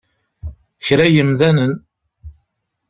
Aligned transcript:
Kra 0.85 1.05
n 1.09 1.13
yemdanen! 1.15 1.73